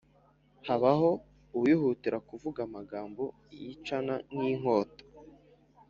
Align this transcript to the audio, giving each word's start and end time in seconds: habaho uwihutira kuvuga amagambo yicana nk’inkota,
habaho 0.67 1.09
uwihutira 1.55 2.17
kuvuga 2.29 2.59
amagambo 2.67 3.23
yicana 3.61 4.13
nk’inkota, 4.31 5.03